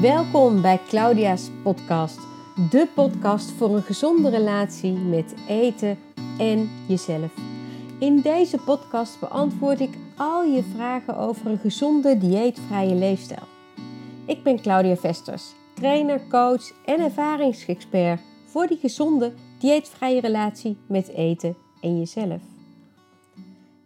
Welkom 0.00 0.62
bij 0.62 0.80
Claudia's 0.88 1.50
podcast, 1.62 2.18
de 2.70 2.88
podcast 2.94 3.50
voor 3.50 3.74
een 3.74 3.82
gezonde 3.82 4.30
relatie 4.30 4.92
met 4.92 5.34
eten 5.48 5.98
en 6.38 6.70
jezelf. 6.88 7.32
In 7.98 8.20
deze 8.20 8.58
podcast 8.58 9.20
beantwoord 9.20 9.80
ik 9.80 9.98
al 10.16 10.44
je 10.44 10.62
vragen 10.62 11.16
over 11.16 11.46
een 11.46 11.58
gezonde 11.58 12.18
dieetvrije 12.18 12.94
leefstijl. 12.94 13.42
Ik 14.26 14.42
ben 14.42 14.60
Claudia 14.60 14.96
Vesters, 14.96 15.52
trainer, 15.74 16.20
coach 16.28 16.72
en 16.84 17.00
ervaringsexpert 17.00 18.20
voor 18.44 18.66
die 18.66 18.78
gezonde 18.78 19.32
dieetvrije 19.58 20.20
relatie 20.20 20.76
met 20.86 21.08
eten 21.08 21.56
en 21.80 21.98
jezelf. 21.98 22.42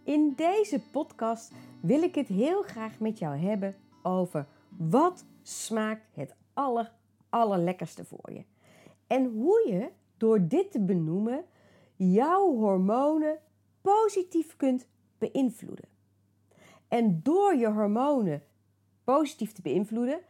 In 0.05 0.33
deze 0.37 0.81
podcast 0.91 1.53
wil 1.81 2.03
ik 2.03 2.15
het 2.15 2.29
heel 2.29 2.63
graag 2.63 2.99
met 2.99 3.19
jou 3.19 3.37
hebben 3.37 3.75
over 4.03 4.47
wat 4.77 5.25
smaakt 5.43 6.07
het 6.13 6.35
aller, 6.53 6.93
allerlekkerste 7.29 8.05
voor 8.05 8.33
je. 8.33 8.45
En 9.07 9.25
hoe 9.25 9.69
je 9.69 9.91
door 10.17 10.49
dit 10.49 10.71
te 10.71 10.81
benoemen 10.81 11.45
jouw 11.97 12.55
hormonen 12.55 13.39
positief 13.81 14.57
kunt 14.57 14.87
beïnvloeden. 15.19 15.89
En 16.89 17.21
door 17.23 17.55
je 17.55 17.69
hormonen 17.69 18.43
positief 19.05 19.53
te 19.53 19.63
beïnvloeden, 19.63 20.21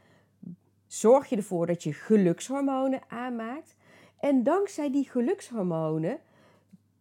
zorg 0.86 1.28
je 1.28 1.36
ervoor 1.36 1.66
dat 1.66 1.82
je 1.82 1.92
gelukshormonen 1.92 3.00
aanmaakt. 3.08 3.76
En 4.18 4.42
dankzij 4.42 4.90
die 4.92 5.08
gelukshormonen 5.10 6.20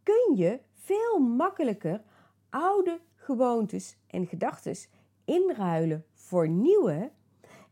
kun 0.03 0.35
je 0.35 0.59
veel 0.73 1.19
makkelijker 1.19 2.01
oude 2.49 2.99
gewoontes 3.15 3.97
en 4.07 4.27
gedachten 4.27 4.75
inruilen 5.25 6.05
voor 6.13 6.47
nieuwe 6.47 7.11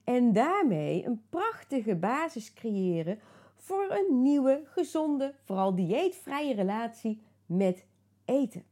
en 0.09 0.33
daarmee 0.33 1.05
een 1.05 1.21
prachtige 1.29 1.95
basis 1.95 2.53
creëren 2.53 3.19
voor 3.55 3.91
een 3.91 4.21
nieuwe, 4.21 4.61
gezonde, 4.65 5.35
vooral 5.43 5.75
dieetvrije 5.75 6.53
relatie 6.53 7.21
met 7.45 7.85
eten. 8.25 8.63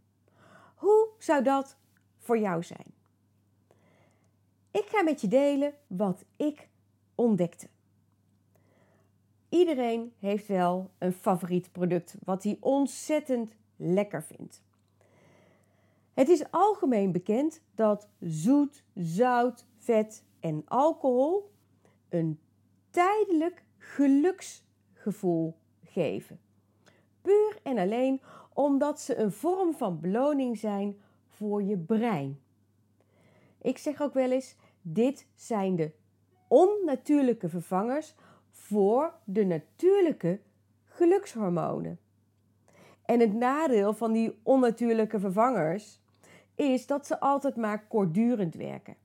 Hoe 0.76 1.10
zou 1.18 1.44
dat 1.44 1.78
voor 2.18 2.40
jou 2.40 2.64
zijn? 2.64 2.86
Ik 4.72 4.86
ga 4.86 5.04
met 5.04 5.22
je 5.22 5.28
delen 5.28 5.74
wat 5.88 6.26
ik 6.36 6.70
ontdekte. 7.16 7.68
Iedereen 9.50 10.14
heeft 10.20 10.48
wel 10.48 10.92
een 10.98 11.14
favoriet 11.14 11.72
product 11.72 12.16
wat 12.24 12.44
hij 12.44 12.58
ontzettend 12.60 13.56
lekker 13.76 14.24
vindt. 14.24 14.62
Het 16.14 16.30
is 16.30 16.52
algemeen 16.52 17.12
bekend 17.12 17.62
dat 17.76 18.08
zoet, 18.20 18.84
zout, 18.94 19.66
vet 19.78 20.26
en 20.48 20.64
alcohol 20.66 21.52
een 22.10 22.40
tijdelijk 22.90 23.64
geluksgevoel 23.78 25.56
geven. 25.84 26.40
Puur 27.22 27.60
en 27.64 27.78
alleen 27.78 28.22
omdat 28.54 29.00
ze 29.00 29.16
een 29.16 29.32
vorm 29.32 29.74
van 29.74 30.00
beloning 30.00 30.58
zijn 30.58 30.98
voor 31.28 31.64
je 31.64 31.78
brein. 31.78 32.40
Ik 33.62 33.78
zeg 33.78 34.02
ook 34.02 34.14
wel 34.14 34.32
eens: 34.32 34.56
dit 34.82 35.28
zijn 35.36 35.76
de 35.76 35.92
onnatuurlijke 36.48 37.50
vervangers 37.50 38.16
voor 38.50 39.14
de 39.24 39.46
natuurlijke 39.46 40.40
gelukshormonen. 40.86 42.00
En 43.06 43.20
het 43.20 43.34
nadeel 43.34 43.94
van 43.94 44.12
die 44.12 44.40
onnatuurlijke 44.44 45.20
vervangers 45.20 46.02
is 46.56 46.88
dat 46.88 47.08
ze 47.08 47.20
altijd 47.20 47.56
maar 47.56 47.88
kortdurend 47.88 48.56
werken. 48.56 48.96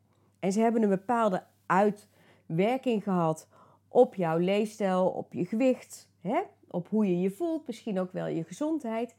En 0.42 0.52
ze 0.52 0.60
hebben 0.60 0.82
een 0.82 0.88
bepaalde 0.88 1.44
uitwerking 1.66 3.02
gehad 3.02 3.48
op 3.88 4.14
jouw 4.14 4.38
leefstijl, 4.38 5.08
op 5.08 5.32
je 5.32 5.44
gewicht, 5.44 6.08
hè? 6.20 6.40
op 6.68 6.88
hoe 6.88 7.06
je 7.06 7.20
je 7.20 7.30
voelt, 7.30 7.66
misschien 7.66 8.00
ook 8.00 8.12
wel 8.12 8.26
je 8.26 8.44
gezondheid. 8.44 9.14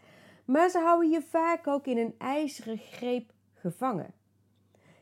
Maar 0.45 0.69
ze 0.69 0.79
houden 0.79 1.09
je 1.09 1.21
vaak 1.21 1.67
ook 1.67 1.87
in 1.87 1.97
een 1.97 2.15
ijzeren 2.17 2.77
greep 2.77 3.33
gevangen. 3.53 4.13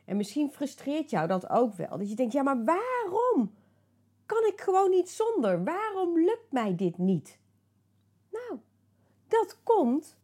En 0.06 0.18
misschien 0.18 0.52
frustreert 0.52 1.10
jou 1.10 1.28
dat 1.28 1.50
ook 1.50 1.74
wel. 1.74 1.98
Dat 1.98 2.10
je 2.10 2.16
denkt, 2.16 2.34
ja, 2.34 2.44
maar 2.44 2.64
waarom 2.64 3.54
kan 4.26 4.46
ik 4.46 4.62
gewoon 4.62 4.90
niet 4.90 5.10
zonder? 5.10 5.64
Waarom 5.64 6.20
lukt 6.20 6.52
mij 6.52 6.76
dit 6.76 6.98
niet? 6.98 7.40
Nou, 8.30 8.60
dat 9.28 9.60
komt 9.64 10.18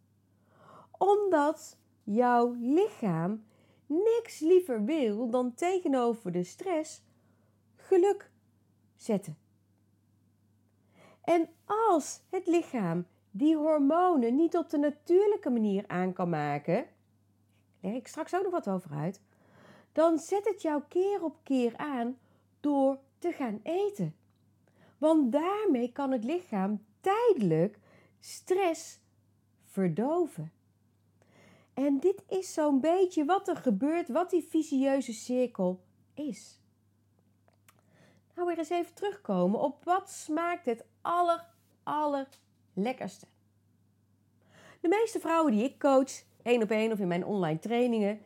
omdat 0.97 1.77
jouw 2.03 2.55
lichaam 2.59 3.45
niks 3.87 4.39
liever 4.39 4.83
wil 4.83 5.29
dan 5.29 5.53
tegenover 5.53 6.31
de 6.31 6.43
stress 6.43 7.01
geluk 7.75 8.31
zetten. 8.95 9.37
En 11.23 11.49
als 11.65 12.21
het 12.29 12.47
lichaam 12.47 13.05
die 13.31 13.55
hormonen 13.55 14.35
niet 14.35 14.57
op 14.57 14.69
de 14.69 14.77
natuurlijke 14.77 15.49
manier 15.49 15.83
aan 15.87 16.13
kan 16.13 16.29
maken, 16.29 16.85
leg 17.81 17.93
ik 17.93 18.07
straks 18.07 18.35
ook 18.35 18.43
nog 18.43 18.51
wat 18.51 18.69
over 18.69 18.91
uit, 18.91 19.21
dan 19.91 20.17
zet 20.17 20.45
het 20.45 20.61
jou 20.61 20.81
keer 20.87 21.23
op 21.23 21.35
keer 21.43 21.77
aan 21.77 22.17
door 22.59 22.99
te 23.19 23.31
gaan 23.31 23.59
eten. 23.63 24.15
Want 24.97 25.31
daarmee 25.31 25.91
kan 25.91 26.11
het 26.11 26.23
lichaam 26.23 26.85
tijdelijk 27.01 27.79
stress 28.19 28.99
verdoven. 29.63 30.51
En 31.83 31.99
dit 31.99 32.23
is 32.27 32.53
zo'n 32.53 32.79
beetje 32.79 33.25
wat 33.25 33.47
er 33.47 33.55
gebeurt, 33.55 34.09
wat 34.09 34.29
die 34.29 34.43
visieuze 34.43 35.13
cirkel 35.13 35.83
is. 36.13 36.61
Nou, 38.35 38.47
weer 38.47 38.57
eens 38.57 38.69
even 38.69 38.93
terugkomen 38.93 39.59
op 39.59 39.83
wat 39.83 40.09
smaakt 40.09 40.65
het 40.65 40.85
aller, 41.01 41.45
aller 41.83 42.27
lekkerste. 42.73 43.27
De 44.79 44.87
meeste 44.87 45.19
vrouwen 45.19 45.51
die 45.51 45.63
ik 45.63 45.79
coach, 45.79 46.23
één 46.43 46.61
op 46.61 46.69
één 46.71 46.91
of 46.91 46.99
in 46.99 47.07
mijn 47.07 47.25
online 47.25 47.59
trainingen, 47.59 48.19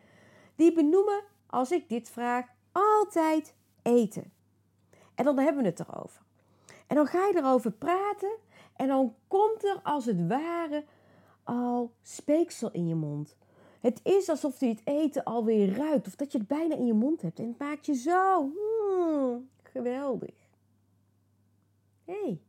die 0.55 0.73
benoemen 0.73 1.23
als 1.47 1.71
ik 1.71 1.89
dit 1.89 2.09
vraag 2.09 2.45
altijd 2.71 3.55
eten. 3.81 4.33
En 5.15 5.25
dan 5.25 5.39
hebben 5.39 5.63
we 5.63 5.69
het 5.69 5.79
erover. 5.79 6.21
En 6.87 6.95
dan 6.95 7.07
ga 7.07 7.27
je 7.27 7.35
erover 7.35 7.71
praten 7.71 8.37
en 8.75 8.87
dan 8.87 9.15
komt 9.27 9.63
er 9.63 9.79
als 9.83 10.05
het 10.05 10.27
ware 10.27 10.85
al 11.43 11.93
speeksel 12.01 12.71
in 12.71 12.87
je 12.87 12.95
mond. 12.95 13.39
Het 13.81 13.99
is 14.03 14.29
alsof 14.29 14.59
je 14.59 14.67
het 14.67 14.81
eten 14.83 15.23
alweer 15.23 15.75
ruikt 15.75 16.07
of 16.07 16.15
dat 16.15 16.31
je 16.31 16.37
het 16.37 16.47
bijna 16.47 16.75
in 16.75 16.85
je 16.85 16.93
mond 16.93 17.21
hebt. 17.21 17.39
En 17.39 17.47
het 17.47 17.59
maakt 17.59 17.85
je 17.85 17.93
zo 17.93 18.51
hmm, 18.53 19.49
geweldig. 19.63 20.35
Hey. 22.05 22.41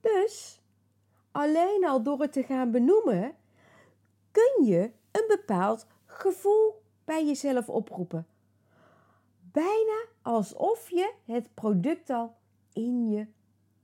Dus, 0.00 0.60
alleen 1.32 1.86
al 1.86 2.02
door 2.02 2.20
het 2.20 2.32
te 2.32 2.42
gaan 2.42 2.70
benoemen, 2.70 3.36
kun 4.30 4.64
je 4.64 4.90
een 5.12 5.24
bepaald 5.28 5.86
gevoel 6.06 6.82
bij 7.04 7.26
jezelf 7.26 7.68
oproepen. 7.68 8.26
Bijna 9.52 10.04
alsof 10.22 10.90
je 10.90 11.12
het 11.24 11.54
product 11.54 12.10
al 12.10 12.36
in 12.72 13.10
je 13.10 13.26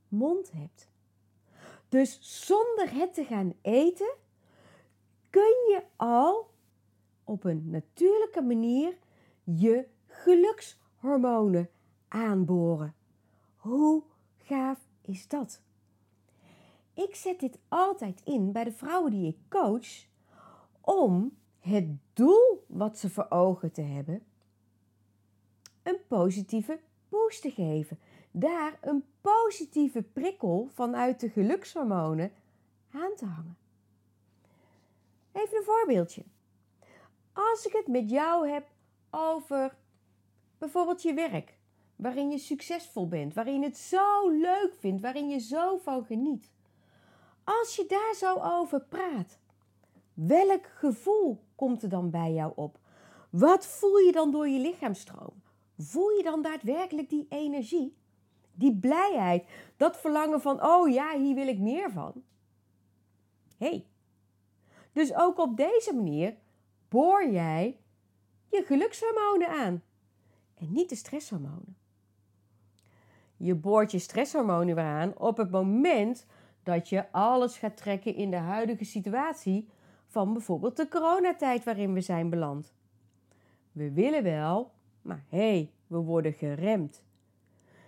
mond 0.07 0.51
hebt. 0.51 0.89
Dus 1.89 2.17
zonder 2.45 2.93
het 2.93 3.13
te 3.13 3.23
gaan 3.23 3.53
eten, 3.61 4.15
kun 5.33 5.55
je 5.69 5.83
al 5.95 6.49
op 7.23 7.43
een 7.43 7.69
natuurlijke 7.69 8.41
manier 8.41 8.97
je 9.43 9.87
gelukshormonen 10.07 11.69
aanboren. 12.07 12.95
Hoe 13.55 14.03
gaaf 14.37 14.79
is 15.01 15.27
dat? 15.27 15.61
Ik 16.93 17.15
zet 17.15 17.39
dit 17.39 17.59
altijd 17.67 18.21
in 18.23 18.51
bij 18.51 18.63
de 18.63 18.71
vrouwen 18.71 19.11
die 19.11 19.27
ik 19.27 19.37
coach 19.49 20.05
om 20.81 21.37
het 21.59 21.87
doel 22.13 22.63
wat 22.67 22.97
ze 22.97 23.09
voor 23.09 23.29
ogen 23.29 23.71
te 23.71 23.81
hebben 23.81 24.23
een 25.83 25.99
positieve 26.07 26.79
boost 27.09 27.41
te 27.41 27.51
geven. 27.51 27.99
Daar 28.31 28.77
een 28.81 29.03
positieve 29.21 30.01
prikkel 30.01 30.69
vanuit 30.73 31.19
de 31.19 31.29
gelukshormonen 31.29 32.31
aan 32.91 33.15
te 33.15 33.25
hangen. 33.25 33.62
Even 35.33 35.57
een 35.57 35.63
voorbeeldje. 35.63 36.23
Als 37.33 37.65
ik 37.65 37.73
het 37.73 37.87
met 37.87 38.09
jou 38.09 38.49
heb 38.49 38.67
over 39.09 39.75
bijvoorbeeld 40.57 41.01
je 41.01 41.13
werk, 41.13 41.57
waarin 41.95 42.29
je 42.29 42.37
succesvol 42.37 43.07
bent, 43.07 43.33
waarin 43.33 43.59
je 43.59 43.65
het 43.65 43.77
zo 43.77 44.29
leuk 44.29 44.73
vindt, 44.79 45.01
waarin 45.01 45.29
je 45.29 45.39
zo 45.39 45.77
van 45.77 46.05
geniet. 46.05 46.51
Als 47.43 47.75
je 47.75 47.85
daar 47.85 48.13
zo 48.15 48.39
over 48.41 48.81
praat, 48.81 49.39
welk 50.13 50.65
gevoel 50.65 51.43
komt 51.55 51.83
er 51.83 51.89
dan 51.89 52.09
bij 52.09 52.33
jou 52.33 52.51
op? 52.55 52.79
Wat 53.29 53.65
voel 53.65 53.97
je 53.97 54.11
dan 54.11 54.31
door 54.31 54.47
je 54.47 54.59
lichaamstroom? 54.59 55.41
Voel 55.77 56.09
je 56.09 56.23
dan 56.23 56.41
daadwerkelijk 56.41 57.09
die 57.09 57.25
energie? 57.29 57.95
Die 58.53 58.77
blijheid, 58.79 59.45
dat 59.77 59.97
verlangen 59.97 60.41
van, 60.41 60.63
oh 60.65 60.89
ja, 60.89 61.17
hier 61.17 61.35
wil 61.35 61.47
ik 61.47 61.59
meer 61.59 61.91
van. 61.91 62.23
hey, 63.57 63.85
dus 64.93 65.15
ook 65.15 65.37
op 65.37 65.57
deze 65.57 65.93
manier 65.93 66.35
boor 66.87 67.29
jij 67.29 67.77
je 68.47 68.63
gelukshormonen 68.65 69.47
aan 69.47 69.83
en 70.55 70.71
niet 70.71 70.89
de 70.89 70.95
stresshormonen. 70.95 71.77
je 73.37 73.55
boort 73.55 73.91
je 73.91 73.99
stresshormonen 73.99 74.75
weer 74.75 74.83
aan 74.83 75.17
op 75.17 75.37
het 75.37 75.51
moment 75.51 76.25
dat 76.63 76.89
je 76.89 77.11
alles 77.11 77.57
gaat 77.57 77.77
trekken 77.77 78.15
in 78.15 78.31
de 78.31 78.37
huidige 78.37 78.85
situatie 78.85 79.69
van 80.07 80.33
bijvoorbeeld 80.33 80.77
de 80.77 80.87
coronatijd 80.87 81.63
waarin 81.63 81.93
we 81.93 82.01
zijn 82.01 82.29
beland. 82.29 82.73
We 83.71 83.91
willen 83.91 84.23
wel, 84.23 84.71
maar 85.01 85.23
hé, 85.29 85.37
hey, 85.37 85.71
we 85.87 85.97
worden 85.97 86.33
geremd. 86.33 87.03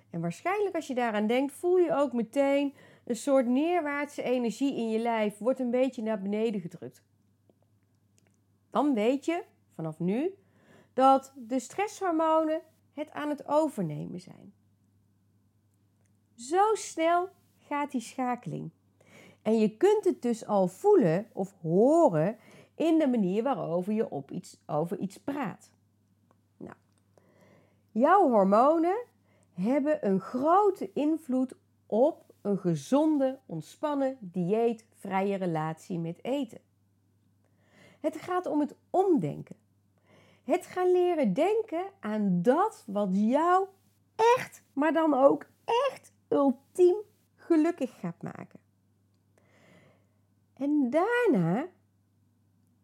En 0.10 0.22
waarschijnlijk 0.22 0.75
als 0.75 0.88
je 0.88 0.94
daaraan 0.96 1.28
denkt, 1.28 1.54
voel 1.54 1.78
je 1.78 1.96
ook 1.96 2.13
meteen 2.13 2.74
een 3.06 3.16
soort 3.16 3.48
neerwaartse 3.48 4.24
energie 4.24 4.75
in 4.75 4.90
je 4.90 5.00
lijf, 5.00 5.38
wordt 5.38 5.60
een 5.60 5.72
beetje 5.72 6.02
naar 6.02 6.22
beneden 6.22 6.62
gedrukt. 6.62 7.04
Dan 8.69 8.94
weet 8.94 9.25
je 9.25 9.44
vanaf 9.74 10.00
nu 10.00 10.34
dat 10.94 11.34
de 11.36 11.60
stresshormonen 11.60 12.62
het 12.94 13.12
aan 13.12 13.30
het 13.30 13.48
overnemen 13.48 14.19
zijn. 14.19 14.54
Zo 16.36 16.74
snel 16.74 17.30
gaat 17.57 17.92
die 17.92 18.02
schakeling. 18.02 18.72
En 19.42 19.60
je 19.60 19.78
kunt 19.78 20.06
het 20.06 20.22
dus 20.22 20.46
al 20.46 20.68
voelen 20.68 21.28
of 21.34 21.54
horen 21.62 22.38
in 22.75 23.00
de 23.00 23.08
manier 23.08 23.44
waarover 23.44 23.94
je 23.94 24.10
op 24.10 24.31
iets, 24.31 24.58
over 24.66 24.98
iets 24.98 25.18
praat. 25.18 25.72
Nou, 26.58 26.75
jouw 27.92 28.30
hormonen 28.30 29.04
hebben 29.54 30.08
een 30.08 30.19
grote 30.19 30.92
invloed 30.94 31.54
op 31.86 32.25
een 32.45 32.57
gezonde, 32.57 33.39
ontspannen, 33.45 34.18
dieetvrije 34.19 35.36
relatie 35.36 36.00
met 36.00 36.24
eten. 36.24 36.59
Het 38.00 38.18
gaat 38.18 38.45
om 38.45 38.59
het 38.59 38.75
omdenken. 38.89 39.56
Het 40.44 40.65
gaan 40.65 40.92
leren 40.92 41.33
denken 41.33 41.86
aan 42.00 42.42
dat 42.42 42.83
wat 42.88 43.09
jou 43.12 43.68
echt, 44.15 44.63
maar 44.74 44.94
dan 44.94 45.13
ook 45.13 45.45
echt 45.89 46.13
ultiem 46.27 46.95
gelukkig 47.36 48.00
gaat 48.00 48.21
maken. 48.21 48.59
En 50.53 50.89
daarna 50.89 51.68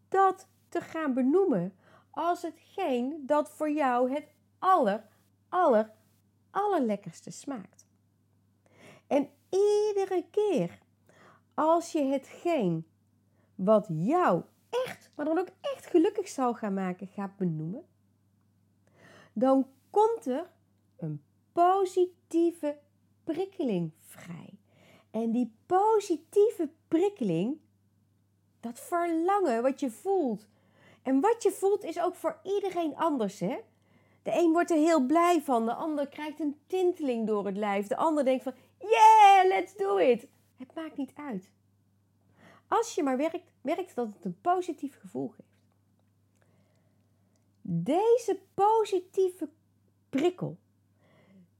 dat 0.07 0.47
te 0.69 0.81
gaan 0.81 1.13
benoemen 1.13 1.75
als 2.11 2.41
hetgeen 2.41 3.23
dat 3.25 3.49
voor 3.49 3.71
jou 3.71 4.11
het 4.11 4.33
aller, 4.59 5.03
aller, 5.49 5.91
allerlekkerste 6.51 7.31
smaakt. 7.31 7.85
En 9.07 9.29
iedere 9.51 10.25
keer 10.31 10.79
als 11.53 11.91
je 11.91 12.03
hetgeen 12.03 12.85
wat 13.55 13.87
jou 13.89 14.43
echt, 14.69 15.11
maar 15.15 15.25
dan 15.25 15.37
ook 15.37 15.49
echt 15.61 15.85
gelukkig 15.85 16.27
zal 16.27 16.53
gaan 16.53 16.73
maken, 16.73 17.07
gaat 17.07 17.37
benoemen, 17.37 17.85
dan 19.33 19.67
komt 19.89 20.25
er 20.25 20.49
een 20.97 21.23
positieve 21.51 22.77
prikkeling 23.23 23.91
vrij. 23.99 24.59
En 25.11 25.31
die 25.31 25.55
positieve 25.65 26.69
prikkeling, 26.87 27.59
dat 28.59 28.79
verlangen 28.79 29.61
wat 29.61 29.79
je 29.79 29.89
voelt. 29.89 30.47
En 31.01 31.19
wat 31.21 31.43
je 31.43 31.51
voelt 31.51 31.83
is 31.83 32.01
ook 32.01 32.15
voor 32.15 32.39
iedereen 32.43 32.95
anders, 32.95 33.39
hè? 33.39 33.59
De 34.23 34.31
een 34.31 34.51
wordt 34.51 34.71
er 34.71 34.77
heel 34.77 35.05
blij 35.05 35.41
van, 35.41 35.65
de 35.65 35.73
ander 35.73 36.07
krijgt 36.07 36.39
een 36.39 36.59
tinteling 36.67 37.27
door 37.27 37.45
het 37.45 37.57
lijf, 37.57 37.87
de 37.87 37.95
ander 37.95 38.25
denkt 38.25 38.43
van, 38.43 38.53
let's 39.47 39.75
do 39.75 39.97
it. 39.97 40.27
Het 40.57 40.73
maakt 40.75 40.97
niet 40.97 41.11
uit. 41.15 41.51
Als 42.67 42.95
je 42.95 43.03
maar 43.03 43.17
werkt, 43.17 43.51
merkt 43.61 43.95
dat 43.95 44.07
het 44.13 44.25
een 44.25 44.41
positief 44.41 44.99
gevoel 44.99 45.27
geeft. 45.27 45.49
Deze 47.61 48.39
positieve 48.53 49.49
prikkel, 50.09 50.57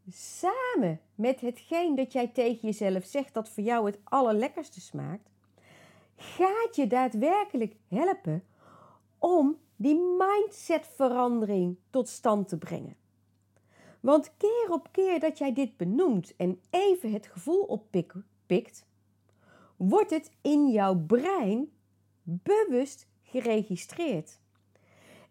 samen 0.10 1.01
met 1.16 1.42
hetgeen 1.42 1.95
dat 1.95 2.12
jij 2.12 2.28
tegen 2.28 2.60
jezelf 2.62 3.06
zegt 3.06 3.33
dat 3.33 3.50
voor 3.50 3.63
jou 3.63 3.86
het 3.86 4.00
allerlekkerste 4.04 4.81
smaakt, 4.81 5.30
gaat 6.16 6.75
je 6.75 6.88
daadwerkelijk 6.88 7.75
helpen 7.88 8.44
om 9.18 9.60
die 9.75 10.00
mindsetverandering 10.18 11.78
tot 11.89 12.10
stand 12.10 12.48
te 12.48 12.57
brengen. 12.57 12.95
Want 14.01 14.38
keer 14.38 14.68
op 14.69 14.88
keer 14.92 15.19
dat 15.19 15.38
jij 15.38 15.53
dit 15.53 15.77
benoemt 15.77 16.36
en 16.36 16.62
even 16.69 17.12
het 17.12 17.27
gevoel 17.27 17.63
oppikt, 17.63 18.86
wordt 19.77 20.09
het 20.09 20.31
in 20.42 20.69
jouw 20.69 20.95
brein 20.95 21.71
bewust 22.24 23.07
geregistreerd. 23.24 24.39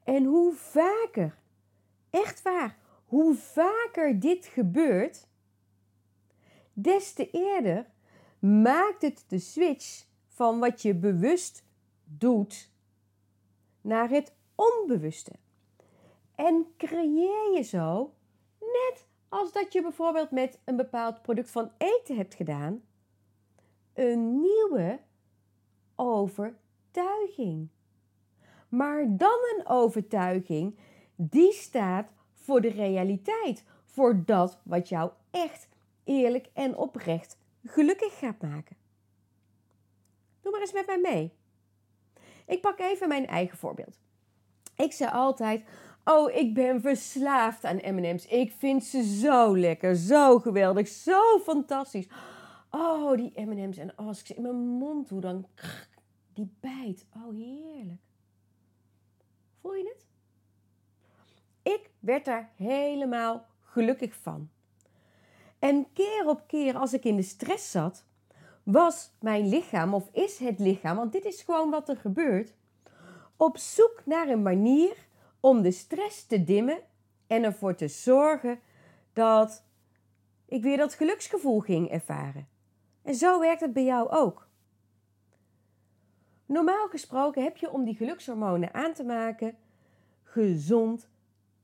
En 0.04 0.24
hoe 0.24 0.54
vaker, 0.54 1.38
echt 2.10 2.42
waar, 2.42 2.78
hoe 3.04 3.34
vaker 3.34 4.20
dit 4.20 4.46
gebeurt, 4.46 5.28
des 6.72 7.12
te 7.12 7.30
eerder 7.30 7.86
maakt 8.38 9.02
het 9.02 9.24
de 9.26 9.38
switch 9.38 10.04
van 10.28 10.58
wat 10.58 10.82
je 10.82 10.94
bewust 10.94 11.64
doet 12.04 12.70
naar 13.80 14.08
het 14.08 14.34
onbewuste. 14.54 15.32
En 16.34 16.66
creëer 16.76 17.52
je 17.54 17.62
zo, 17.62 18.12
net 18.72 19.06
als 19.28 19.52
dat 19.52 19.72
je 19.72 19.82
bijvoorbeeld 19.82 20.30
met 20.30 20.58
een 20.64 20.76
bepaald 20.76 21.22
product 21.22 21.50
van 21.50 21.72
eten 21.78 22.16
hebt 22.16 22.34
gedaan, 22.34 22.82
een 23.94 24.40
nieuwe 24.40 25.00
overtuiging. 25.94 27.68
Maar 28.68 29.16
dan 29.16 29.38
een 29.56 29.66
overtuiging 29.66 30.78
die 31.14 31.52
staat 31.52 32.12
voor 32.32 32.60
de 32.60 32.70
realiteit, 32.70 33.64
voor 33.84 34.24
dat 34.24 34.60
wat 34.62 34.88
jou 34.88 35.10
echt 35.30 35.68
eerlijk 36.04 36.48
en 36.52 36.76
oprecht 36.76 37.38
gelukkig 37.64 38.18
gaat 38.18 38.42
maken. 38.42 38.76
Doe 40.40 40.52
maar 40.52 40.60
eens 40.60 40.72
met 40.72 40.86
mij 40.86 41.00
mee. 41.00 41.32
Ik 42.46 42.60
pak 42.60 42.78
even 42.78 43.08
mijn 43.08 43.26
eigen 43.26 43.58
voorbeeld. 43.58 43.98
Ik 44.76 44.92
zei 44.92 45.10
altijd: 45.10 45.64
Oh, 46.04 46.34
ik 46.34 46.54
ben 46.54 46.80
verslaafd 46.80 47.64
aan 47.64 47.80
MM's. 47.94 48.26
Ik 48.26 48.52
vind 48.52 48.84
ze 48.84 49.02
zo 49.02 49.56
lekker, 49.58 49.96
zo 49.96 50.38
geweldig, 50.38 50.88
zo 50.88 51.38
fantastisch. 51.42 52.08
Oh, 52.70 53.16
die 53.16 53.32
MM's. 53.34 53.76
En 53.76 53.96
als 53.96 54.20
ik 54.20 54.26
ze 54.26 54.34
in 54.34 54.42
mijn 54.42 54.56
mond 54.56 55.08
doe, 55.08 55.20
dan 55.20 55.46
die 56.32 56.52
bijt. 56.60 57.06
Oh, 57.16 57.34
heerlijk. 57.36 58.00
Voel 59.60 59.74
je 59.74 59.94
het? 59.94 60.06
Ik 61.62 61.90
werd 61.98 62.24
daar 62.24 62.50
helemaal 62.56 63.46
gelukkig 63.60 64.14
van. 64.14 64.48
En 65.58 65.86
keer 65.92 66.28
op 66.28 66.46
keer 66.46 66.76
als 66.76 66.92
ik 66.92 67.04
in 67.04 67.16
de 67.16 67.22
stress 67.22 67.70
zat, 67.70 68.04
was 68.62 69.10
mijn 69.20 69.48
lichaam, 69.48 69.94
of 69.94 70.08
is 70.12 70.38
het 70.38 70.58
lichaam, 70.58 70.96
want 70.96 71.12
dit 71.12 71.24
is 71.24 71.42
gewoon 71.42 71.70
wat 71.70 71.88
er 71.88 71.96
gebeurt, 71.96 72.54
op 73.36 73.58
zoek 73.58 74.02
naar 74.04 74.28
een 74.28 74.42
manier 74.42 75.08
om 75.40 75.62
de 75.62 75.70
stress 75.70 76.26
te 76.26 76.44
dimmen 76.44 76.78
en 77.26 77.44
ervoor 77.44 77.74
te 77.74 77.88
zorgen 77.88 78.60
dat 79.12 79.64
ik 80.46 80.62
weer 80.62 80.76
dat 80.76 80.94
geluksgevoel 80.94 81.60
ging 81.60 81.90
ervaren. 81.90 82.48
En 83.02 83.14
zo 83.14 83.40
werkt 83.40 83.60
het 83.60 83.72
bij 83.72 83.84
jou 83.84 84.08
ook. 84.08 84.48
Normaal 86.46 86.88
gesproken 86.88 87.42
heb 87.42 87.56
je 87.56 87.70
om 87.70 87.84
die 87.84 87.94
gelukshormonen 87.94 88.74
aan 88.74 88.92
te 88.92 89.04
maken 89.04 89.56
gezond 90.22 91.08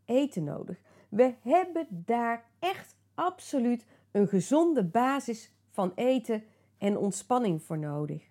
eten 0.04 0.44
nodig. 0.44 0.78
We 1.08 1.34
hebben 1.42 1.86
daar 1.90 2.44
echt 2.58 2.96
absoluut 3.14 3.86
een 4.10 4.28
gezonde 4.28 4.84
basis 4.84 5.52
van 5.70 5.92
eten 5.94 6.44
en 6.78 6.96
ontspanning 6.98 7.62
voor 7.62 7.78
nodig. 7.78 8.28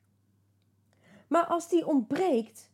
Maar 1.27 1.45
als 1.45 1.69
die 1.69 1.87
ontbreekt, 1.87 2.71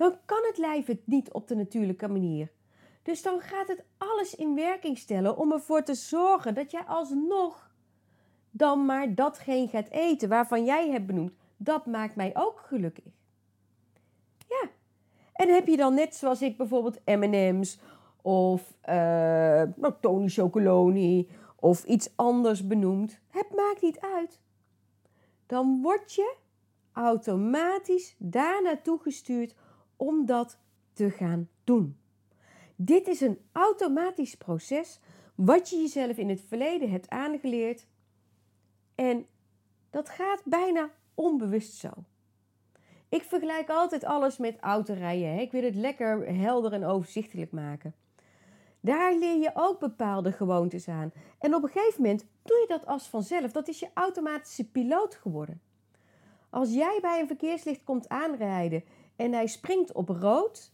dan 0.00 0.18
kan 0.24 0.44
het 0.46 0.58
lijf 0.58 0.86
het 0.86 1.06
niet 1.06 1.32
op 1.32 1.48
de 1.48 1.54
natuurlijke 1.54 2.08
manier. 2.08 2.50
Dus 3.02 3.22
dan 3.22 3.40
gaat 3.40 3.68
het 3.68 3.84
alles 3.98 4.34
in 4.34 4.54
werking 4.54 4.98
stellen 4.98 5.36
om 5.36 5.52
ervoor 5.52 5.82
te 5.82 5.94
zorgen 5.94 6.54
dat 6.54 6.70
jij 6.70 6.82
alsnog 6.82 7.70
dan 8.50 8.84
maar 8.84 9.14
datgene 9.14 9.68
gaat 9.68 9.88
eten 9.88 10.28
waarvan 10.28 10.64
jij 10.64 10.90
hebt 10.90 11.06
benoemd. 11.06 11.32
Dat 11.56 11.86
maakt 11.86 12.16
mij 12.16 12.30
ook 12.34 12.60
gelukkig. 12.60 13.04
Ja. 14.48 14.68
En 15.32 15.48
heb 15.48 15.66
je 15.66 15.76
dan 15.76 15.94
net 15.94 16.14
zoals 16.14 16.42
ik 16.42 16.56
bijvoorbeeld 16.56 17.00
M&M's 17.04 17.78
of 18.22 18.74
uh, 18.88 19.62
Tony 20.00 20.28
Chocoloni 20.28 21.28
of 21.56 21.84
iets 21.84 22.10
anders 22.16 22.66
benoemd. 22.66 23.20
Het 23.28 23.54
maakt 23.54 23.82
niet 23.82 24.00
uit. 24.00 24.40
Dan 25.46 25.82
word 25.82 26.12
je 26.12 26.34
automatisch 26.92 28.14
daar 28.18 28.62
naartoe 28.62 28.98
gestuurd 28.98 29.54
om 30.00 30.26
dat 30.26 30.58
te 30.92 31.10
gaan 31.10 31.48
doen. 31.64 31.96
Dit 32.76 33.08
is 33.08 33.20
een 33.20 33.38
automatisch 33.52 34.34
proces 34.34 35.00
wat 35.34 35.70
je 35.70 35.76
jezelf 35.76 36.16
in 36.16 36.28
het 36.28 36.40
verleden 36.48 36.90
hebt 36.90 37.08
aangeleerd. 37.08 37.86
En 38.94 39.26
dat 39.90 40.08
gaat 40.08 40.42
bijna 40.44 40.90
onbewust 41.14 41.74
zo. 41.74 41.90
Ik 43.08 43.22
vergelijk 43.22 43.68
altijd 43.68 44.04
alles 44.04 44.38
met 44.38 44.58
autorijden. 44.60 45.38
Ik 45.38 45.52
wil 45.52 45.62
het 45.62 45.74
lekker 45.74 46.34
helder 46.34 46.72
en 46.72 46.84
overzichtelijk 46.84 47.52
maken. 47.52 47.94
Daar 48.80 49.14
leer 49.14 49.38
je 49.38 49.50
ook 49.54 49.78
bepaalde 49.78 50.32
gewoontes 50.32 50.88
aan. 50.88 51.12
En 51.38 51.54
op 51.54 51.62
een 51.62 51.68
gegeven 51.68 52.02
moment 52.02 52.26
doe 52.42 52.58
je 52.58 52.66
dat 52.68 52.86
als 52.86 53.08
vanzelf. 53.08 53.52
Dat 53.52 53.68
is 53.68 53.78
je 53.78 53.90
automatische 53.94 54.70
piloot 54.70 55.14
geworden. 55.14 55.60
Als 56.50 56.72
jij 56.72 56.98
bij 57.00 57.20
een 57.20 57.26
verkeerslicht 57.26 57.84
komt 57.84 58.08
aanrijden 58.08 58.84
en 59.20 59.32
hij 59.32 59.46
springt 59.46 59.92
op 59.92 60.08
rood, 60.08 60.72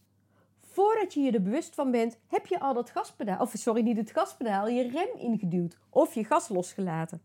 voordat 0.61 1.13
je 1.13 1.19
je 1.19 1.31
er 1.31 1.41
bewust 1.41 1.75
van 1.75 1.91
bent, 1.91 2.17
heb 2.27 2.45
je 2.45 2.59
al 2.59 2.73
dat 2.73 2.89
gaspedaal, 2.89 3.41
of 3.41 3.51
sorry, 3.55 3.81
niet 3.81 3.97
het 3.97 4.11
gaspedaal, 4.11 4.67
je 4.67 4.89
rem 4.89 5.17
ingeduwd 5.17 5.77
of 5.89 6.13
je 6.13 6.23
gas 6.23 6.49
losgelaten. 6.49 7.21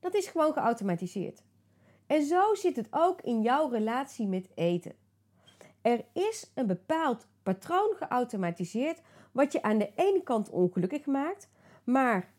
Dat 0.00 0.14
is 0.14 0.26
gewoon 0.26 0.52
geautomatiseerd. 0.52 1.42
En 2.06 2.24
zo 2.24 2.54
zit 2.54 2.76
het 2.76 2.88
ook 2.90 3.20
in 3.20 3.42
jouw 3.42 3.68
relatie 3.68 4.26
met 4.26 4.48
eten. 4.54 4.94
Er 5.82 6.04
is 6.12 6.50
een 6.54 6.66
bepaald 6.66 7.26
patroon 7.42 7.94
geautomatiseerd 7.96 9.00
wat 9.32 9.52
je 9.52 9.62
aan 9.62 9.78
de 9.78 9.92
ene 9.94 10.22
kant 10.22 10.50
ongelukkig 10.50 11.06
maakt, 11.06 11.50
maar 11.84 12.32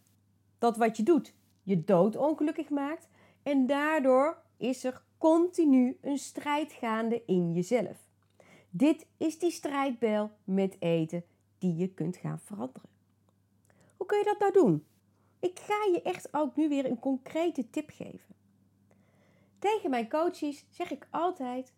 dat 0.57 0.77
wat 0.77 0.97
je 0.97 1.03
doet 1.03 1.33
je 1.63 1.83
dood 1.83 2.15
ongelukkig 2.15 2.69
maakt 2.69 3.09
en 3.43 3.65
daardoor 3.65 4.37
is 4.57 4.83
er 4.83 5.03
continu 5.17 5.97
een 6.01 6.17
strijd 6.17 6.71
gaande 6.71 7.23
in 7.25 7.53
jezelf. 7.53 7.97
Dit 8.69 9.07
is 9.17 9.39
die 9.39 9.51
strijdbel 9.51 10.31
met 10.43 10.75
eten 10.79 11.23
die 11.57 11.75
je 11.75 11.93
kunt 11.93 12.17
gaan 12.17 12.39
veranderen. 12.39 12.89
Hoe 13.97 14.05
kun 14.05 14.17
je 14.17 14.23
dat 14.23 14.39
nou 14.39 14.51
doen? 14.51 14.85
Ik 15.39 15.59
ga 15.59 15.91
je 15.93 16.01
echt 16.01 16.33
ook 16.33 16.55
nu 16.55 16.69
weer 16.69 16.85
een 16.85 16.99
concrete 16.99 17.69
tip 17.69 17.89
geven. 17.89 18.35
Tegen 19.59 19.89
mijn 19.89 20.09
coaches 20.09 20.65
zeg 20.69 20.91
ik 20.91 21.07
altijd: 21.11 21.73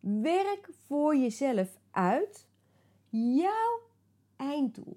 werk 0.00 0.70
voor 0.86 1.16
jezelf 1.16 1.78
uit 1.90 2.46
jouw 3.10 3.80
einddoel. 4.36 4.96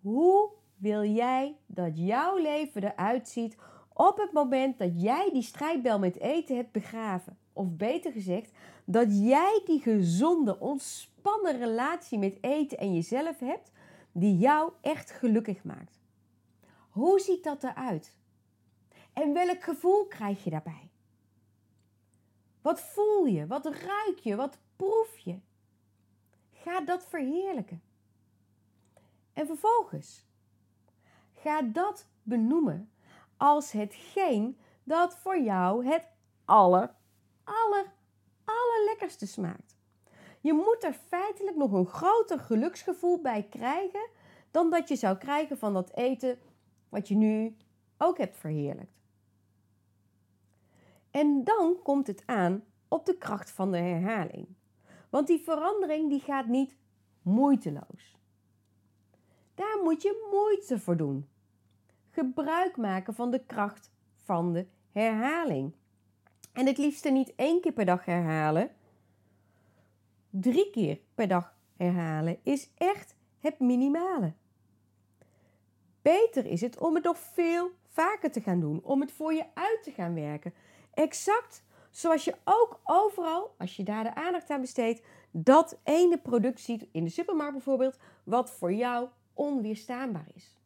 Hoe 0.00 0.50
wil 0.76 1.04
jij 1.04 1.56
dat 1.66 1.98
jouw 1.98 2.36
leven 2.36 2.84
eruit 2.84 3.28
ziet 3.28 3.56
op 4.08 4.16
het 4.16 4.32
moment 4.32 4.78
dat 4.78 5.02
jij 5.02 5.30
die 5.32 5.42
strijdbel 5.42 5.98
met 5.98 6.18
eten 6.18 6.56
hebt 6.56 6.72
begraven? 6.72 7.38
Of 7.52 7.66
beter 7.70 8.12
gezegd, 8.12 8.52
dat 8.84 9.18
jij 9.18 9.62
die 9.64 9.80
gezonde, 9.80 10.58
ontspannen 10.58 11.58
relatie 11.58 12.18
met 12.18 12.38
eten 12.40 12.78
en 12.78 12.94
jezelf 12.94 13.38
hebt, 13.38 13.72
die 14.12 14.36
jou 14.36 14.72
echt 14.80 15.10
gelukkig 15.10 15.64
maakt. 15.64 16.00
Hoe 16.90 17.20
ziet 17.20 17.44
dat 17.44 17.64
eruit? 17.64 18.16
En 19.12 19.32
welk 19.32 19.62
gevoel 19.62 20.06
krijg 20.06 20.44
je 20.44 20.50
daarbij? 20.50 20.90
Wat 22.62 22.80
voel 22.80 23.26
je? 23.26 23.46
Wat 23.46 23.64
ruik 23.64 24.18
je? 24.18 24.36
Wat 24.36 24.58
proef 24.76 25.18
je? 25.18 25.38
Ga 26.52 26.80
dat 26.80 27.06
verheerlijken. 27.06 27.82
En 29.32 29.46
vervolgens, 29.46 30.26
ga 31.34 31.62
dat 31.62 32.06
benoemen 32.22 32.90
als 33.40 33.72
hetgeen 33.72 34.58
dat 34.84 35.16
voor 35.16 35.38
jou 35.38 35.86
het 35.86 36.08
aller, 36.44 36.94
aller, 37.44 37.92
allerlekkerste 38.44 39.26
smaakt. 39.26 39.76
Je 40.40 40.52
moet 40.52 40.84
er 40.84 40.92
feitelijk 40.92 41.56
nog 41.56 41.72
een 41.72 41.86
groter 41.86 42.38
geluksgevoel 42.38 43.20
bij 43.20 43.42
krijgen 43.42 44.08
dan 44.50 44.70
dat 44.70 44.88
je 44.88 44.96
zou 44.96 45.16
krijgen 45.16 45.58
van 45.58 45.72
dat 45.74 45.94
eten 45.94 46.38
wat 46.88 47.08
je 47.08 47.14
nu 47.14 47.56
ook 47.98 48.18
hebt 48.18 48.36
verheerlijkt. 48.36 49.00
En 51.10 51.44
dan 51.44 51.76
komt 51.82 52.06
het 52.06 52.22
aan 52.26 52.64
op 52.88 53.06
de 53.06 53.16
kracht 53.16 53.50
van 53.50 53.70
de 53.70 53.78
herhaling. 53.78 54.46
Want 55.10 55.26
die 55.26 55.40
verandering 55.40 56.08
die 56.08 56.20
gaat 56.20 56.46
niet 56.46 56.76
moeiteloos. 57.22 58.18
Daar 59.54 59.78
moet 59.82 60.02
je 60.02 60.28
moeite 60.30 60.78
voor 60.78 60.96
doen. 60.96 61.28
Gebruik 62.20 62.76
maken 62.76 63.14
van 63.14 63.30
de 63.30 63.44
kracht 63.46 63.90
van 64.14 64.52
de 64.52 64.66
herhaling. 64.92 65.72
En 66.52 66.66
het 66.66 66.78
liefste 66.78 67.10
niet 67.10 67.34
één 67.36 67.60
keer 67.60 67.72
per 67.72 67.84
dag 67.84 68.04
herhalen. 68.04 68.70
Drie 70.30 70.70
keer 70.70 71.00
per 71.14 71.28
dag 71.28 71.54
herhalen 71.76 72.38
is 72.42 72.70
echt 72.74 73.14
het 73.38 73.58
minimale. 73.58 74.32
Beter 76.02 76.46
is 76.46 76.60
het 76.60 76.78
om 76.78 76.94
het 76.94 77.04
nog 77.04 77.18
veel 77.18 77.70
vaker 77.86 78.30
te 78.30 78.40
gaan 78.40 78.60
doen, 78.60 78.80
om 78.82 79.00
het 79.00 79.12
voor 79.12 79.32
je 79.32 79.44
uit 79.54 79.82
te 79.82 79.90
gaan 79.90 80.14
werken. 80.14 80.54
Exact 80.94 81.64
zoals 81.90 82.24
je 82.24 82.36
ook 82.44 82.80
overal, 82.84 83.54
als 83.58 83.76
je 83.76 83.82
daar 83.82 84.04
de 84.04 84.14
aandacht 84.14 84.50
aan 84.50 84.60
besteedt, 84.60 85.02
dat 85.30 85.78
ene 85.84 86.18
product 86.18 86.60
ziet 86.60 86.86
in 86.92 87.04
de 87.04 87.10
supermarkt 87.10 87.52
bijvoorbeeld, 87.52 87.98
wat 88.24 88.50
voor 88.50 88.72
jou 88.72 89.08
onweerstaanbaar 89.34 90.26
is. 90.34 90.59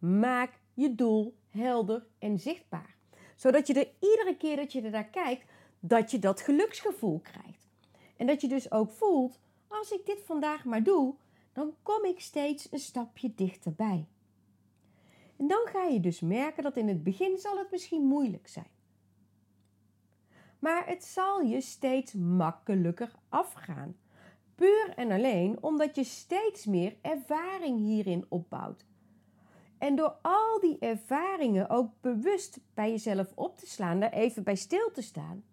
Maak 0.00 0.60
je 0.74 0.94
doel 0.94 1.36
helder 1.48 2.06
en 2.18 2.38
zichtbaar, 2.38 2.96
zodat 3.36 3.66
je 3.66 3.74
er 3.74 4.08
iedere 4.10 4.36
keer 4.36 4.56
dat 4.56 4.72
je 4.72 4.82
er 4.82 4.90
naar 4.90 5.08
kijkt, 5.08 5.44
dat 5.80 6.10
je 6.10 6.18
dat 6.18 6.40
geluksgevoel 6.40 7.20
krijgt. 7.20 7.68
En 8.16 8.26
dat 8.26 8.40
je 8.40 8.48
dus 8.48 8.70
ook 8.70 8.90
voelt, 8.90 9.38
als 9.68 9.90
ik 9.90 10.06
dit 10.06 10.22
vandaag 10.24 10.64
maar 10.64 10.82
doe, 10.82 11.14
dan 11.52 11.74
kom 11.82 12.04
ik 12.04 12.20
steeds 12.20 12.72
een 12.72 12.78
stapje 12.78 13.34
dichterbij. 13.34 14.08
En 15.36 15.46
dan 15.46 15.66
ga 15.66 15.84
je 15.84 16.00
dus 16.00 16.20
merken 16.20 16.62
dat 16.62 16.76
in 16.76 16.88
het 16.88 17.02
begin 17.02 17.38
zal 17.38 17.58
het 17.58 17.70
misschien 17.70 18.02
moeilijk 18.02 18.48
zijn. 18.48 18.70
Maar 20.58 20.86
het 20.86 21.04
zal 21.04 21.40
je 21.40 21.60
steeds 21.60 22.12
makkelijker 22.12 23.12
afgaan. 23.28 23.96
Puur 24.54 24.92
en 24.96 25.10
alleen 25.10 25.62
omdat 25.62 25.96
je 25.96 26.04
steeds 26.04 26.66
meer 26.66 26.96
ervaring 27.00 27.78
hierin 27.78 28.26
opbouwt. 28.28 28.84
En 29.80 29.96
door 29.96 30.16
al 30.22 30.60
die 30.60 30.78
ervaringen 30.78 31.68
ook 31.68 31.92
bewust 32.00 32.60
bij 32.74 32.90
jezelf 32.90 33.32
op 33.34 33.58
te 33.58 33.66
slaan, 33.66 34.00
daar 34.00 34.12
even 34.12 34.42
bij 34.42 34.54
stil 34.54 34.90
te 34.92 35.02
staan, 35.02 35.44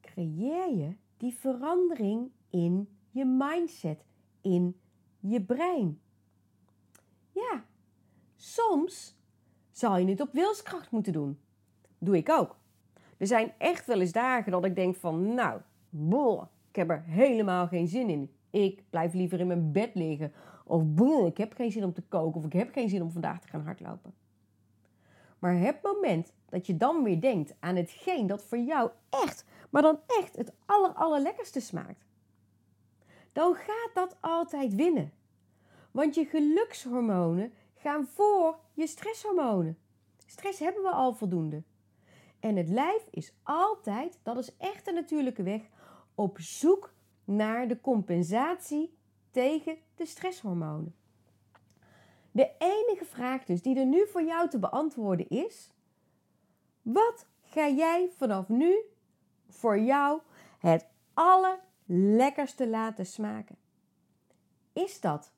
creëer 0.00 0.76
je 0.76 0.96
die 1.16 1.34
verandering 1.34 2.30
in 2.50 2.88
je 3.10 3.24
mindset, 3.24 4.04
in 4.40 4.80
je 5.20 5.42
brein. 5.42 6.00
Ja, 7.32 7.64
soms 8.36 9.16
zal 9.70 9.96
je 9.96 10.08
het 10.08 10.20
op 10.20 10.32
wilskracht 10.32 10.90
moeten 10.90 11.12
doen. 11.12 11.38
Doe 11.98 12.16
ik 12.16 12.28
ook. 12.28 12.56
Er 13.16 13.26
zijn 13.26 13.52
echt 13.58 13.86
wel 13.86 14.00
eens 14.00 14.12
dagen 14.12 14.52
dat 14.52 14.64
ik 14.64 14.74
denk 14.74 14.96
van, 14.96 15.34
nou, 15.34 15.60
boh, 15.88 16.42
ik 16.68 16.76
heb 16.76 16.90
er 16.90 17.02
helemaal 17.02 17.66
geen 17.66 17.88
zin 17.88 18.08
in. 18.08 18.32
Ik 18.50 18.82
blijf 18.90 19.12
liever 19.12 19.40
in 19.40 19.46
mijn 19.46 19.72
bed 19.72 19.94
liggen. 19.94 20.32
Of 20.72 21.26
ik 21.26 21.36
heb 21.36 21.52
geen 21.52 21.72
zin 21.72 21.84
om 21.84 21.92
te 21.92 22.02
koken. 22.02 22.40
Of 22.40 22.46
ik 22.46 22.52
heb 22.52 22.72
geen 22.72 22.88
zin 22.88 23.02
om 23.02 23.10
vandaag 23.10 23.40
te 23.40 23.48
gaan 23.48 23.64
hardlopen. 23.64 24.14
Maar 25.38 25.58
het 25.58 25.82
moment 25.82 26.32
dat 26.48 26.66
je 26.66 26.76
dan 26.76 27.02
weer 27.02 27.20
denkt 27.20 27.54
aan 27.60 27.76
hetgeen 27.76 28.26
dat 28.26 28.42
voor 28.42 28.58
jou 28.58 28.90
echt, 29.08 29.44
maar 29.70 29.82
dan 29.82 29.98
echt 30.06 30.36
het 30.36 30.52
aller, 30.66 30.92
allerlekkerste 30.92 31.60
smaakt. 31.60 32.04
Dan 33.32 33.54
gaat 33.54 33.90
dat 33.94 34.16
altijd 34.20 34.74
winnen. 34.74 35.12
Want 35.90 36.14
je 36.14 36.24
gelukshormonen 36.24 37.52
gaan 37.74 38.06
voor 38.06 38.58
je 38.72 38.86
stresshormonen. 38.86 39.78
Stress 40.26 40.58
hebben 40.58 40.82
we 40.82 40.90
al 40.90 41.14
voldoende. 41.14 41.62
En 42.40 42.56
het 42.56 42.68
lijf 42.68 43.06
is 43.10 43.34
altijd, 43.42 44.20
dat 44.22 44.36
is 44.36 44.56
echt 44.56 44.88
een 44.88 44.94
natuurlijke 44.94 45.42
weg, 45.42 45.62
op 46.14 46.40
zoek 46.40 46.92
naar 47.24 47.68
de 47.68 47.80
compensatie 47.80 49.00
tegen 49.32 49.76
de 49.94 50.06
stresshormonen. 50.06 50.94
De 52.30 52.50
enige 52.58 53.04
vraag 53.04 53.44
dus 53.44 53.62
die 53.62 53.78
er 53.78 53.86
nu 53.86 54.06
voor 54.06 54.22
jou 54.22 54.48
te 54.48 54.58
beantwoorden 54.58 55.28
is: 55.28 55.72
wat 56.82 57.26
ga 57.42 57.68
jij 57.68 58.10
vanaf 58.16 58.48
nu 58.48 58.78
voor 59.48 59.78
jou 59.78 60.20
het 60.58 60.86
allerlekkerste 61.14 62.68
laten 62.68 63.06
smaken? 63.06 63.56
Is 64.72 65.00
dat 65.00 65.32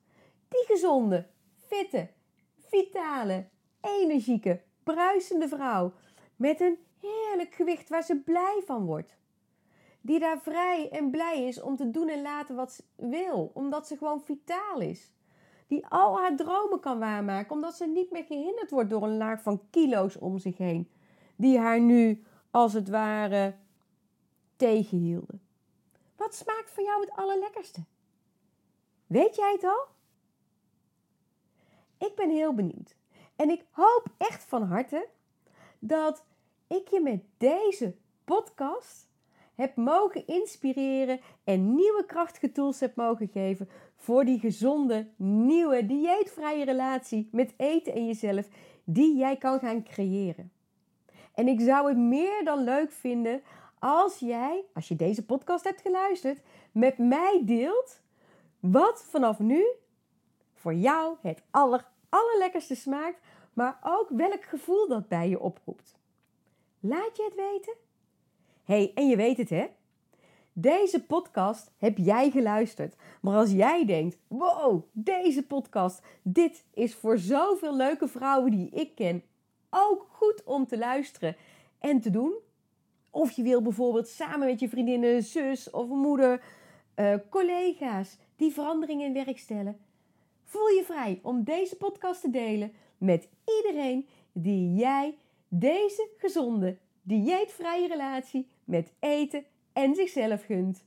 die 0.47 0.65
gezonde, 0.65 1.27
fitte, 1.67 2.09
vitale, 2.57 3.47
energieke, 3.81 4.61
bruisende 4.83 5.47
vrouw 5.47 5.93
met 6.35 6.61
een 6.61 6.77
heerlijk 6.99 7.55
gewicht 7.55 7.89
waar 7.89 8.03
ze 8.03 8.21
blij 8.21 8.61
van 8.65 8.85
wordt. 8.85 9.17
Die 10.05 10.19
daar 10.19 10.39
vrij 10.41 10.89
en 10.89 11.09
blij 11.09 11.47
is 11.47 11.61
om 11.61 11.75
te 11.75 11.91
doen 11.91 12.09
en 12.09 12.21
laten 12.21 12.55
wat 12.55 12.71
ze 12.71 12.83
wil, 12.95 13.51
omdat 13.53 13.87
ze 13.87 13.97
gewoon 13.97 14.21
vitaal 14.21 14.79
is. 14.79 15.11
Die 15.67 15.85
al 15.87 16.17
haar 16.17 16.35
dromen 16.35 16.79
kan 16.79 16.99
waarmaken, 16.99 17.51
omdat 17.51 17.75
ze 17.75 17.85
niet 17.85 18.11
meer 18.11 18.23
gehinderd 18.23 18.71
wordt 18.71 18.89
door 18.89 19.03
een 19.03 19.17
laag 19.17 19.41
van 19.41 19.61
kilo's 19.69 20.19
om 20.19 20.37
zich 20.37 20.57
heen, 20.57 20.89
die 21.35 21.59
haar 21.59 21.79
nu 21.79 22.23
als 22.51 22.73
het 22.73 22.89
ware 22.89 23.55
tegenhielden. 24.55 25.41
Wat 26.15 26.35
smaakt 26.35 26.71
voor 26.71 26.83
jou 26.83 27.01
het 27.01 27.11
allerlekkerste? 27.11 27.83
Weet 29.07 29.35
jij 29.35 29.51
het 29.51 29.63
al? 29.63 29.87
Ik 32.07 32.15
ben 32.15 32.29
heel 32.29 32.53
benieuwd. 32.53 32.95
En 33.35 33.49
ik 33.49 33.65
hoop 33.71 34.05
echt 34.17 34.43
van 34.43 34.63
harte 34.63 35.07
dat 35.79 36.23
ik 36.67 36.87
je 36.87 37.01
met 37.01 37.23
deze 37.37 37.95
podcast 38.23 39.04
heb 39.55 39.75
mogen 39.75 40.27
inspireren 40.27 41.19
en 41.43 41.75
nieuwe 41.75 42.03
krachtige 42.07 42.51
tools 42.51 42.79
heb 42.79 42.95
mogen 42.95 43.27
geven 43.27 43.69
voor 43.95 44.25
die 44.25 44.39
gezonde, 44.39 45.07
nieuwe, 45.17 45.85
dieetvrije 45.85 46.65
relatie 46.65 47.29
met 47.31 47.53
eten 47.57 47.93
en 47.93 48.05
jezelf 48.05 48.47
die 48.83 49.17
jij 49.17 49.37
kan 49.37 49.59
gaan 49.59 49.83
creëren. 49.83 50.51
En 51.33 51.47
ik 51.47 51.59
zou 51.59 51.87
het 51.87 51.97
meer 51.97 52.43
dan 52.43 52.63
leuk 52.63 52.91
vinden 52.91 53.41
als 53.79 54.19
jij, 54.19 54.63
als 54.73 54.87
je 54.87 54.95
deze 54.95 55.25
podcast 55.25 55.63
hebt 55.63 55.81
geluisterd, 55.81 56.41
met 56.71 56.97
mij 56.97 57.41
deelt 57.45 58.01
wat 58.59 59.05
vanaf 59.09 59.39
nu 59.39 59.65
voor 60.53 60.73
jou 60.73 61.15
het 61.21 61.41
aller, 61.51 61.87
allerlekkerste 62.09 62.75
smaakt, 62.75 63.19
maar 63.53 63.79
ook 63.83 64.09
welk 64.09 64.43
gevoel 64.43 64.87
dat 64.87 65.07
bij 65.07 65.29
je 65.29 65.39
oproept. 65.39 65.95
Laat 66.79 67.17
je 67.17 67.23
het 67.23 67.35
weten? 67.35 67.73
Hey, 68.65 68.91
en 68.95 69.07
je 69.07 69.15
weet 69.15 69.37
het 69.37 69.49
hè? 69.49 69.65
Deze 70.53 71.03
podcast 71.03 71.71
heb 71.77 71.97
jij 71.97 72.29
geluisterd. 72.31 72.95
Maar 73.21 73.35
als 73.35 73.51
jij 73.51 73.85
denkt: 73.85 74.17
wow, 74.27 74.83
deze 74.91 75.45
podcast, 75.45 76.01
dit 76.21 76.65
is 76.73 76.95
voor 76.95 77.17
zoveel 77.17 77.75
leuke 77.75 78.07
vrouwen 78.07 78.51
die 78.51 78.69
ik 78.69 78.95
ken 78.95 79.23
ook 79.69 80.07
goed 80.09 80.43
om 80.43 80.67
te 80.67 80.77
luisteren 80.77 81.35
en 81.79 82.01
te 82.01 82.09
doen. 82.09 82.33
Of 83.11 83.31
je 83.31 83.43
wil 83.43 83.61
bijvoorbeeld 83.61 84.07
samen 84.07 84.47
met 84.47 84.59
je 84.59 84.69
vriendinnen, 84.69 85.23
zus 85.23 85.69
of 85.69 85.87
moeder, 85.87 86.43
uh, 86.95 87.15
collega's 87.29 88.17
die 88.35 88.53
veranderingen 88.53 89.05
in 89.05 89.25
werk 89.25 89.39
stellen. 89.39 89.77
Voel 90.43 90.67
je 90.67 90.83
vrij 90.83 91.19
om 91.23 91.43
deze 91.43 91.75
podcast 91.75 92.21
te 92.21 92.29
delen 92.29 92.71
met 92.97 93.27
iedereen 93.57 94.07
die 94.31 94.73
jij 94.73 95.17
deze 95.47 96.09
gezonde, 96.17 96.77
dieetvrije 97.01 97.87
relatie 97.87 98.47
met 98.65 98.93
eten 98.99 99.45
en 99.73 99.95
zichzelf 99.95 100.45
gunt. 100.45 100.85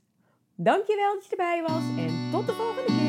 Dankjewel 0.55 1.13
dat 1.13 1.23
je 1.23 1.29
erbij 1.29 1.61
was 1.61 1.83
en 1.97 2.31
tot 2.31 2.47
de 2.47 2.53
volgende 2.53 2.85
keer. 2.85 3.08